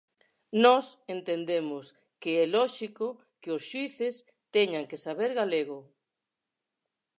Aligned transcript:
Nós 0.63 0.85
entendemos 1.15 1.85
que 2.21 2.31
é 2.43 2.45
lóxico 2.57 3.07
que 3.41 3.49
os 3.55 3.63
xuíces 3.69 4.15
teñan 4.55 4.87
que 4.89 5.01
saber 5.05 5.31
galego. 5.39 5.79